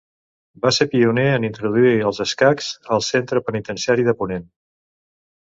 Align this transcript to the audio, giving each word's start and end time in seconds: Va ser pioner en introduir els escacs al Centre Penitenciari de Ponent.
Va 0.61 0.71
ser 0.77 0.87
pioner 0.93 1.25
en 1.33 1.43
introduir 1.49 1.91
els 2.11 2.21
escacs 2.27 2.71
al 2.97 3.05
Centre 3.11 3.45
Penitenciari 3.51 4.07
de 4.09 4.19
Ponent. 4.23 4.49